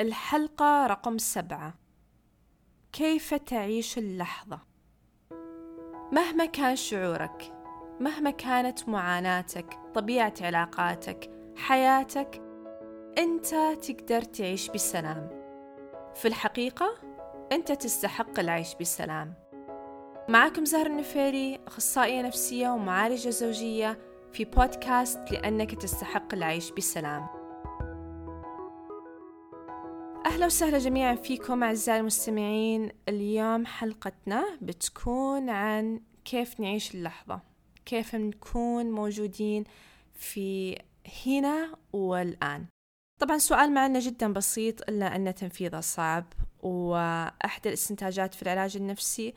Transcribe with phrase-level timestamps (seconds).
[0.00, 1.74] الحلقة رقم سبعة.
[2.92, 4.58] كيف تعيش اللحظة؟
[6.12, 7.52] مهما كان شعورك
[8.00, 12.42] مهما كانت معاناتك طبيعة علاقاتك حياتك
[13.18, 13.46] أنت
[13.82, 15.28] تقدر تعيش بسلام.
[16.14, 16.94] في الحقيقة
[17.52, 19.34] أنت تستحق العيش بسلام.
[20.28, 23.98] معكم زهر النفيري أخصائية نفسية ومعالجة زوجية
[24.32, 27.39] في بودكاست لأنك تستحق العيش بسلام.
[30.30, 32.90] أهلا وسهلا جميعا فيكم أعزائي المستمعين.
[33.08, 37.40] اليوم حلقتنا بتكون عن كيف نعيش اللحظة
[37.86, 39.64] كيف نكون موجودين
[40.14, 40.78] في
[41.26, 42.66] هنا والآن.
[43.20, 46.24] طبعا سؤال معنا جدا بسيط إلا أن تنفيذه صعب
[46.62, 49.34] وأحد الاستنتاجات في العلاج النفسي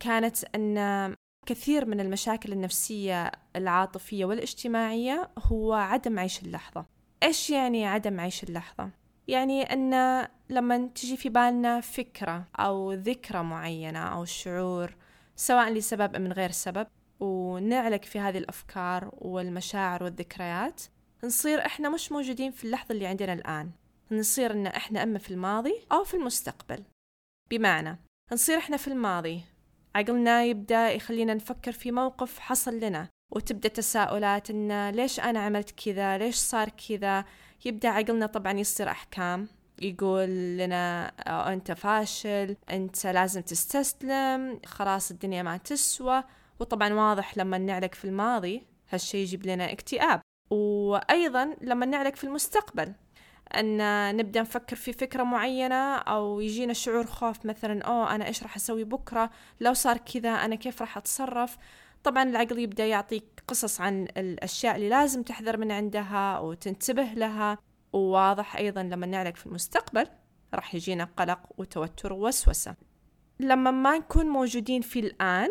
[0.00, 1.14] كانت أن
[1.46, 6.86] كثير من المشاكل النفسية العاطفية والاجتماعية هو عدم عيش اللحظة.
[7.22, 13.98] إيش يعني عدم عيش اللحظة؟ يعني أن لما تجي في بالنا فكرة أو ذكرى معينة
[13.98, 14.96] أو شعور
[15.36, 16.86] سواء لسبب أو من غير سبب
[17.20, 20.82] ونعلق في هذه الأفكار والمشاعر والذكريات
[21.24, 23.70] نصير إحنا مش موجودين في اللحظة اللي عندنا الآن.
[24.10, 26.84] نصير إن إحنا أما في الماضي أو في المستقبل.
[27.50, 27.98] بمعنى
[28.32, 29.40] نصير إحنا في الماضي
[29.94, 33.08] عقلنا يبدأ يخلينا نفكر في موقف حصل لنا.
[33.34, 37.24] وتبدأ تساؤلات إن ليش أنا عملت كذا؟ ليش صار كذا؟
[37.64, 39.48] يبدأ عقلنا طبعا يصير أحكام.
[39.82, 41.06] يقول لنا
[41.52, 46.24] أنت فاشل أنت لازم تستسلم خلاص الدنيا ما تسوى.
[46.60, 50.20] وطبعا واضح لما نعلق في الماضي هالشي يجيب لنا اكتئاب.
[50.50, 52.92] وأيضا لما نعلق في المستقبل
[53.54, 58.56] أن نبدأ نفكر في فكرة معينة أو يجينا شعور خوف مثلا أوه أنا إيش راح
[58.56, 61.58] أسوي بكرة؟ لو صار كذا أنا كيف راح أتصرف؟
[62.04, 67.58] طبعا العقل يبدأ يعطيك قصص عن الأشياء اللي لازم تحذر من عندها وتنتبه لها.
[67.92, 70.06] وواضح أيضا لما نعلق في المستقبل
[70.54, 72.74] راح يجينا قلق وتوتر ووسوسة.
[73.40, 75.50] لما ما نكون موجودين في الآن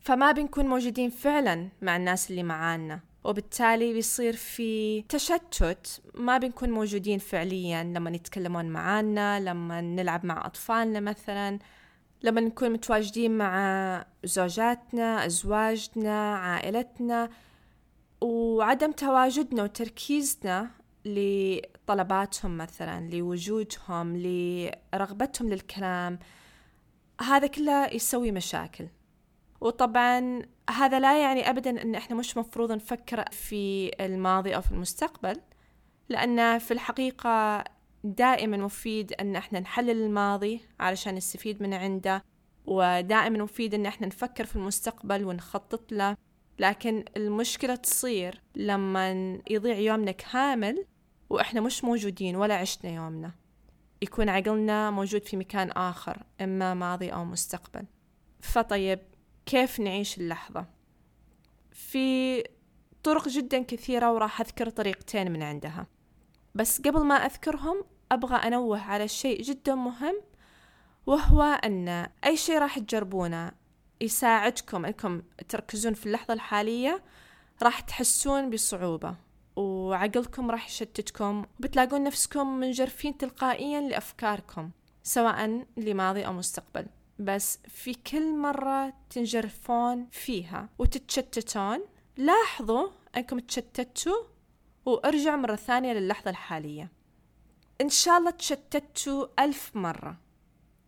[0.00, 3.00] فما بنكون موجودين فعلا مع الناس اللي معانا.
[3.24, 7.84] وبالتالي بيصير في تشتت ما بنكون موجودين فعليا.
[7.84, 11.58] لما يتكلمون معانا لما نلعب مع أطفالنا مثلا
[12.22, 17.30] لما نكون متواجدين مع زوجاتنا أزواجنا عائلتنا
[18.20, 20.70] وعدم تواجدنا وتركيزنا
[21.04, 26.18] لطلباتهم مثلا لوجودهم لرغبتهم للكلام
[27.20, 28.86] هذا كله يسوي مشاكل.
[29.60, 35.40] وطبعا هذا لا يعني ابدا إن إحنا مش مفروض نفكر في الماضي أو في المستقبل
[36.08, 37.64] لأن في الحقيقة
[38.04, 42.24] دائما مفيد إن إحنا نحلل الماضي علشان نستفيد من عنده
[42.66, 46.16] ودائما مفيد إن إحنا نفكر في المستقبل ونخطط له.
[46.58, 50.86] لكن المشكلة تصير لما يضيع يومنا كامل
[51.30, 53.32] وإحنا مش موجودين ولا عشنا يومنا.
[54.02, 57.86] يكون عقلنا موجود في مكان آخر إما ماضي أو مستقبل.
[58.40, 58.98] فطيب
[59.46, 60.66] كيف نعيش اللحظة؟
[61.70, 62.44] في
[63.02, 65.86] طرق جدا كثيرة وراح أذكر طريقتين من عندها.
[66.54, 70.20] بس قبل ما أذكرهم أبغى أنوه على شيء جدا مهم
[71.06, 73.52] وهو أن أي شيء راح تجربونه
[74.00, 77.02] يساعدكم أنكم تركزون في اللحظة الحالية
[77.62, 79.14] راح تحسون بصعوبة
[79.56, 84.70] وعقلكم راح يشتتكم وبتلاقون نفسكم منجرفين تلقائيا لأفكاركم
[85.02, 86.86] سواء لماضي أو مستقبل.
[87.18, 91.80] بس في كل مرة تنجرفون فيها وتتشتتون
[92.16, 94.31] لاحظوا أنكم تشتتوا
[94.86, 96.92] وارجعوا مرة ثانية للحظة الحالية.
[97.80, 100.16] إن شاء الله تشتتوا ألف مرة.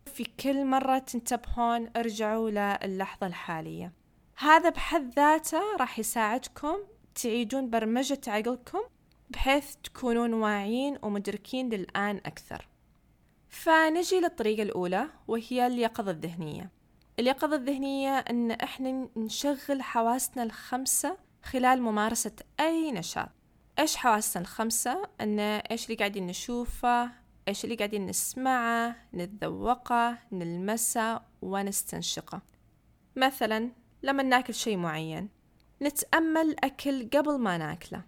[0.07, 3.93] في كل مرة تنتبهون ارجعوا للحظة الحالية.
[4.37, 6.77] هذا بحد ذاته راح يساعدكم
[7.15, 8.81] تعيدون برمجة عقلكم
[9.31, 12.69] بحيث تكونون واعيين ومدركين للآن أكثر.
[13.49, 16.71] فنجي للطريقة الأولى وهي اليقظة الذهنية.
[17.19, 23.29] اليقظة الذهنية أن إحنا نشغل حواسنا الخمسة خلال ممارسة أي نشاط.
[23.79, 27.11] إيش حواسنا الخمسة؟ أن إيش اللي قاعدين نشوفه؟
[27.49, 32.43] إيش اللي قاعدين نسمعه؟ نتذوقه؟ نلمسه؟ ونستنشقه.
[33.17, 33.71] مثلا
[34.03, 35.29] لما ناكل شيء معين
[35.83, 38.03] نتأمل أكل قبل ما ناكله.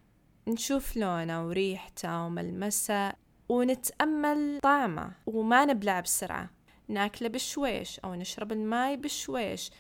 [0.48, 3.12] نشوف لونه وريحته وملمسه
[3.48, 6.50] ونتأمل طعمه وما نبلع بسرعة.
[6.88, 9.70] ناكله بشويش أو نشرب الماي بشويش.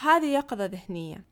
[0.00, 1.24] هذه يقظة ذهنية.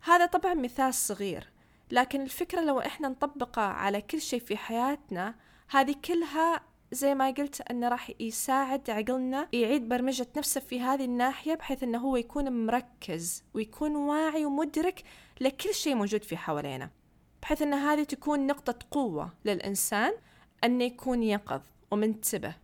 [0.00, 1.53] هذا طبعا مثال صغير.
[1.90, 5.34] لكن الفكرة لو إحنا نطبقها على كل شيء في حياتنا
[5.70, 6.60] هذه كلها
[6.92, 11.98] زي ما قلت أنه راح يساعد عقلنا يعيد برمجة نفسه في هذه الناحية بحيث أنه
[11.98, 15.02] هو يكون مركز ويكون واعي ومدرك
[15.40, 16.90] لكل شيء موجود في حوالينا.
[17.42, 20.12] بحيث أن هذه تكون نقطة قوة للإنسان
[20.64, 22.54] أنه يكون يقظ ومنتبه.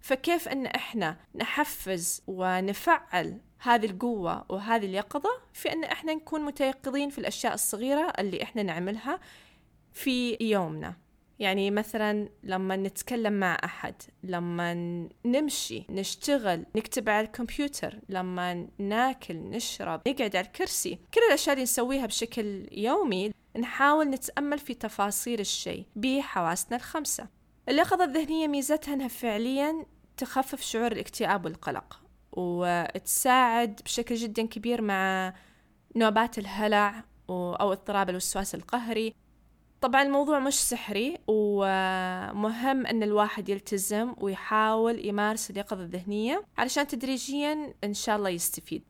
[0.00, 7.18] فكيف أن إحنا نحفز ونفعل هذه القوة وهذه اليقظة في أن إحنا نكون متيقظين في
[7.18, 9.20] الأشياء الصغيرة اللي إحنا نعملها
[9.92, 10.96] في يومنا؟
[11.38, 14.74] يعني مثلا لما نتكلم مع أحد لما
[15.24, 22.06] نمشي نشتغل نكتب على الكمبيوتر لما ناكل نشرب نقعد على الكرسي كل الأشياء اللي نسويها
[22.06, 27.28] بشكل يومي نحاول نتأمل في تفاصيل الشيء بحواسنا الخمسة.
[27.68, 29.86] اليقظة الذهنية ميزتها أنها فعليا
[30.16, 32.00] تخفف شعور الاكتئاب والقلق
[32.32, 35.34] وتساعد بشكل جدا كبير مع
[35.96, 39.14] نوبات الهلع أو اضطراب الوسواس القهري.
[39.80, 47.94] طبعا الموضوع مش سحري ومهم أن الواحد يلتزم ويحاول يمارس اليقظة الذهنية علشان تدريجيا إن
[47.94, 48.82] شاء الله يستفيد.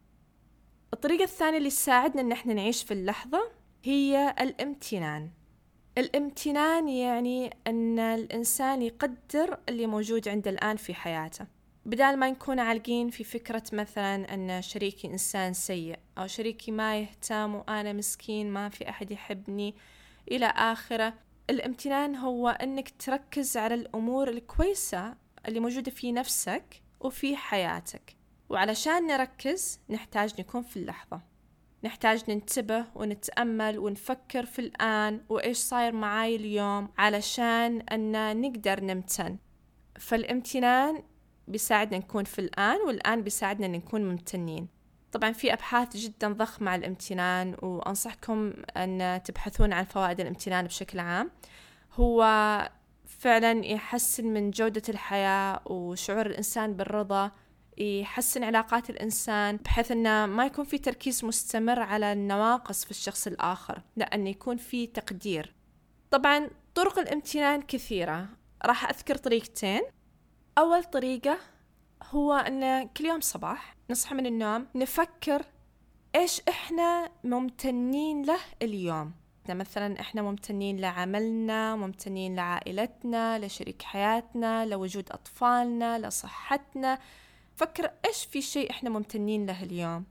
[0.92, 3.50] الطريقة الثانية اللي تساعدنا إن إحنا نعيش في اللحظة
[3.84, 5.30] هي الامتنان.
[5.98, 11.46] الامتنان يعني أن الإنسان يقدر اللي موجود عنده الآن في حياته.
[11.86, 17.54] بدال ما نكون عالقين في فكرة مثلا أن شريكي إنسان سيء أو شريكي ما يهتم
[17.54, 19.74] وأنا مسكين ما في أحد يحبني
[20.30, 21.14] إلى آخره
[21.50, 25.14] الامتنان هو أنك تركز على الأمور الكويسة
[25.48, 28.16] اللي موجودة في نفسك وفي حياتك.
[28.48, 31.20] وعلشان نركز نحتاج نكون في اللحظة.
[31.84, 39.36] نحتاج ننتبه ونتأمل ونفكر في الآن وإيش صاير معاي اليوم علشان أن نقدر نمتن.
[39.98, 41.02] فالامتنان
[41.48, 44.68] بيساعدنا نكون في الآن والآن بيساعدنا أن نكون ممتنين.
[45.12, 51.30] طبعا في أبحاث جدا ضخمة عن الامتنان وأنصحكم أن تبحثون عن فوائد الامتنان بشكل عام.
[51.94, 52.22] هو
[53.06, 57.30] فعلا يحسن من جودة الحياة وشعور الإنسان بالرضا
[57.78, 63.82] يحسن علاقات الإنسان بحيث أنه ما يكون في تركيز مستمر على النواقص في الشخص الآخر
[63.96, 65.54] لأن يكون في تقدير.
[66.10, 68.28] طبعا طرق الامتنان كثيرة.
[68.64, 69.82] راح أذكر طريقتين.
[70.58, 71.38] أول طريقة
[72.02, 75.42] هو أن كل يوم صباح نصحى من النوم نفكر
[76.14, 79.12] إيش إحنا ممتنين له اليوم.
[79.54, 86.98] مثلا إحنا ممتنين لعملنا ممتنين لعائلتنا لشريك حياتنا لوجود أطفالنا لصحتنا
[87.58, 90.04] فكر إيش في شيء إحنا ممتنين له اليوم؟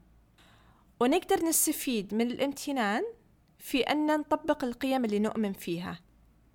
[1.00, 3.02] ونقدر نستفيد من الامتنان
[3.58, 6.00] في أن نطبق القيم اللي نؤمن فيها.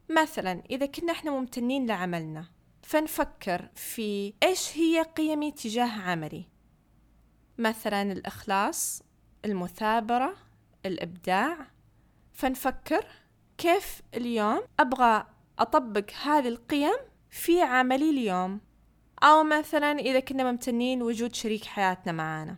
[0.10, 2.46] مثلا إذا كنا إحنا ممتنين لعملنا
[2.82, 6.46] فنفكر في إيش هي قيمي تجاه عملي.
[7.58, 9.04] مثلا الإخلاص
[9.46, 10.36] المثابرة
[10.86, 11.58] الإبداع.
[12.34, 13.06] فنفكر
[13.58, 15.26] كيف اليوم أبغى
[15.60, 16.98] أطبق هذه القيم
[17.30, 18.60] في عملي اليوم.
[19.24, 22.58] أو مثلا إذا كنا ممتنين وجود شريك حياتنا معانا.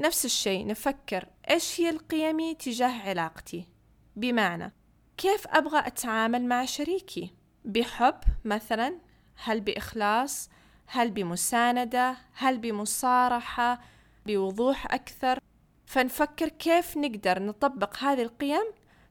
[0.00, 3.68] نفس الشيء نفكر إيش هي القيمي تجاه علاقتي؟
[4.16, 4.72] بمعنى
[5.16, 8.98] كيف أبغى أتعامل مع شريكي؟ بحب مثلا
[9.44, 10.50] هل بإخلاص؟
[10.86, 13.80] هل بمساندة؟ هل بمصارحة؟
[14.26, 15.38] بوضوح أكثر؟
[15.86, 18.64] فنفكر كيف نقدر نطبق هذه القيم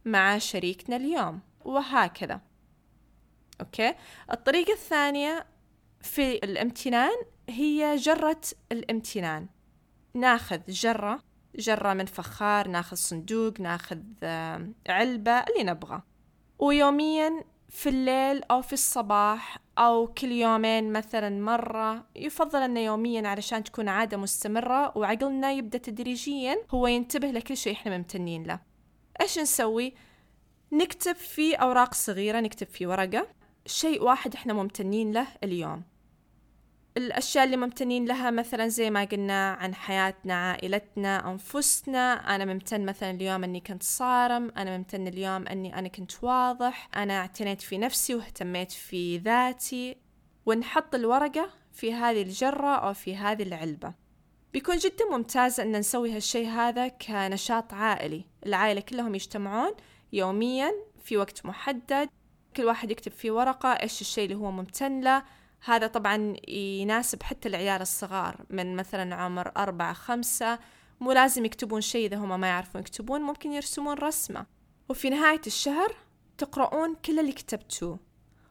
[0.05, 1.39] مع شريكنا اليوم.
[1.65, 2.41] وهكذا.
[3.61, 3.95] أوكي؟
[4.31, 5.54] الطريقة الثانية
[6.05, 7.15] في الامتنان
[7.49, 8.41] هي جرة
[8.71, 9.47] الامتنان.
[10.13, 11.19] ناخذ جرة
[11.55, 13.99] جرة من فخار ناخذ صندوق ناخذ
[14.89, 16.01] علبة اللي نبغى.
[16.59, 23.63] ويوميا في الليل أو في الصباح أو كل يومين مثلا مرة يفضل أنه يوميا علشان
[23.63, 28.59] تكون عادة مستمرة وعقلنا يبدأ تدريجيا هو ينتبه لكل شيء إحنا ممتنين له.
[29.21, 29.93] إيش نسوي؟
[30.71, 33.27] نكتب في أوراق صغيرة نكتب في ورقة
[33.65, 35.83] شيء واحد إحنا ممتنين له اليوم.
[36.97, 42.35] الأشياء اللي ممتنين لها مثلا زي ما قلنا عن حياتنا عائلتنا أنفسنا.
[42.35, 47.19] أنا ممتن مثلا اليوم أني كنت صارم أنا ممتن اليوم أني أنا كنت واضح أنا
[47.19, 49.97] اعتنيت في نفسي واهتميت في ذاتي.
[50.45, 53.93] ونحط الورقة في هذه الجرة أو في هذه العلبة.
[54.53, 58.25] بيكون جدا ممتاز أن نسوي هالشي هذا كنشاط عائلي.
[58.45, 59.71] العائلة كلهم يجتمعون
[60.13, 60.71] يوميا
[61.03, 62.09] في وقت محدد.
[62.55, 65.23] كل واحد يكتب في ورقة إيش الشيء اللي هو ممتن له.
[65.65, 70.59] هذا طبعا يناسب حتى العيال الصغار من مثلا عمر أربعة خمسة.
[70.99, 74.45] مو لازم يكتبون شيء إذا هم ما يعرفون يكتبون ممكن يرسمون رسمة.
[74.89, 75.95] وفي نهاية الشهر
[76.37, 77.99] تقرؤون كل اللي كتبتوه.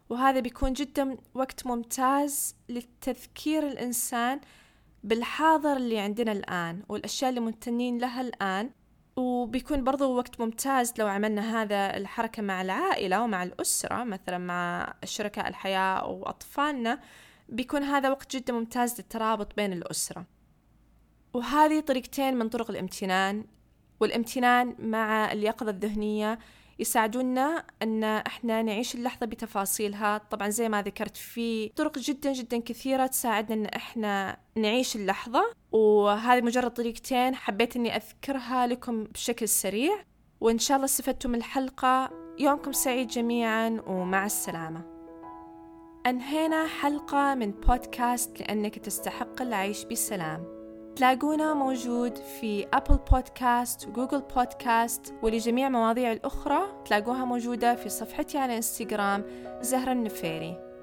[0.09, 4.40] وهذا بيكون جدا وقت ممتاز لتذكير الإنسان
[5.04, 8.71] بالحاضر اللي عندنا الآن والأشياء اللي ممتنين لها الآن.
[9.16, 15.49] وبيكون برضو وقت ممتاز لو عملنا هذا الحركة مع العائلة ومع الأسرة مثلا مع شركاء
[15.49, 17.00] الحياة وأطفالنا
[17.49, 20.26] بيكون هذا وقت جدا ممتاز للترابط بين الأسرة.
[21.35, 23.44] وهذه طريقتين من طرق الامتنان
[24.00, 26.38] والامتنان مع اليقظة الذهنية
[26.78, 30.18] يساعدونا أن إحنا نعيش اللحظة بتفاصيلها.
[30.18, 36.40] طبعا زي ما ذكرت في طرق جدا جدا كثيرة تساعدنا أن إحنا نعيش اللحظة وهذه
[36.40, 40.04] مجرد طريقتين حبيت أني أذكرها لكم بشكل سريع.
[40.40, 42.10] وإن شاء الله استفدتم من الحلقة.
[42.38, 44.82] يومكم سعيد جميعا ومع السلامة.
[46.06, 50.53] أنهينا حلقة من بودكاست لأنك تستحق العيش بسلام.
[50.96, 58.56] تلاقونا موجود في أبل بودكاست وجوجل بودكاست ولجميع مواضيع الأخرى تلاقوها موجودة في صفحتي على
[58.56, 59.24] إنستغرام
[59.60, 60.73] زهرة النفيري.